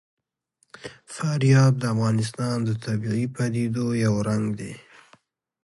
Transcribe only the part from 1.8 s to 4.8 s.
افغانستان د طبیعي پدیدو یو رنګ دی.